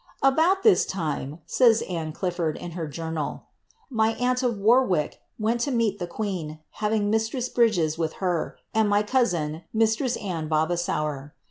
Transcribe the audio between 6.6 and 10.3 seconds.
having Mistress Bridges with her, and my cousin, Mistress